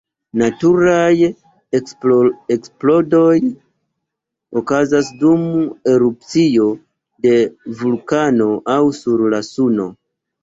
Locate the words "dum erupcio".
5.19-6.65